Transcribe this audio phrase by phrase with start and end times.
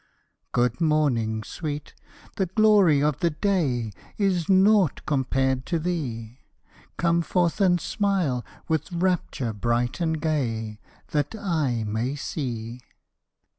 [0.51, 1.93] Good morning, sweet!
[2.35, 6.39] the glory of the day Is naught compared to thee;
[6.97, 10.79] Come forth and smile, with rapture bright and gay,
[11.11, 12.81] That I may see.